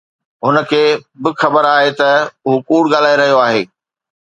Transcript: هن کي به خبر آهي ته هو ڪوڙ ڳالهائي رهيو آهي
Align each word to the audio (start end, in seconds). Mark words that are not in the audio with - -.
هن 0.45 0.55
کي 0.69 0.83
به 1.21 1.29
خبر 1.41 1.63
آهي 1.77 1.91
ته 1.99 2.09
هو 2.47 2.53
ڪوڙ 2.69 2.83
ڳالهائي 2.93 3.15
رهيو 3.21 3.41
آهي 3.47 3.61